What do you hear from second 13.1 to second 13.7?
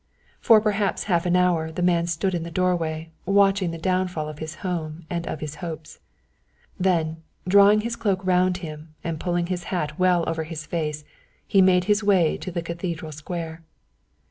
Square.